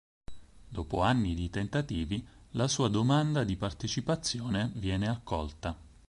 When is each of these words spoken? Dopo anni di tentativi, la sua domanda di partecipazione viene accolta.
Dopo 0.67 1.01
anni 1.03 1.35
di 1.35 1.51
tentativi, 1.51 2.27
la 2.53 2.67
sua 2.67 2.87
domanda 2.89 3.43
di 3.43 3.55
partecipazione 3.55 4.71
viene 4.73 5.07
accolta. 5.07 5.77